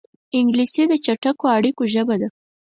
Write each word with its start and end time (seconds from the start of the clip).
انګلیسي 0.37 0.83
د 0.87 0.93
چټکو 1.05 1.45
اړیکو 1.55 1.83
ژبه 1.93 2.15
ده 2.21 2.27